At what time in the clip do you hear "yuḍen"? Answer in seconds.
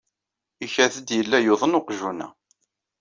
1.41-1.77